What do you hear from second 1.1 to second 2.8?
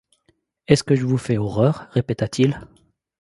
fais horreur? répéta-t-il.